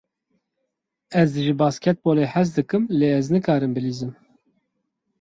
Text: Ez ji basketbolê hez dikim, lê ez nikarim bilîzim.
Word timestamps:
Ez 1.21 1.31
ji 1.43 1.53
basketbolê 1.63 2.25
hez 2.33 2.49
dikim, 2.55 2.83
lê 2.99 3.07
ez 3.19 3.27
nikarim 3.33 3.71
bilîzim. 3.77 4.11